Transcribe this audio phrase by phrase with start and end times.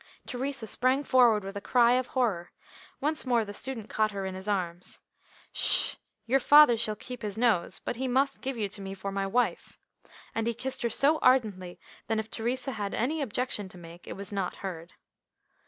[0.25, 2.49] Theresa sprang forward with a cry of horror.
[2.99, 4.99] Once more the student caught her in his arms.
[5.53, 5.97] "Ssh!
[6.25, 9.27] Your father shall keep his nose, but he must give you to me for my
[9.27, 9.77] wife."
[10.33, 14.13] And he kissed her so ardently that if Theresa had any objection to make, it
[14.13, 14.93] was not heard.